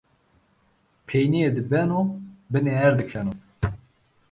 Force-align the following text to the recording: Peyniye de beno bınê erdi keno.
Peyniye 1.07 1.49
de 1.55 1.61
beno 1.71 1.99
bınê 2.51 2.73
erdi 2.85 3.05
keno. 3.11 3.33